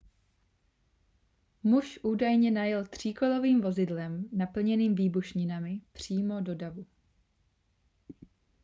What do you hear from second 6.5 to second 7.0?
davu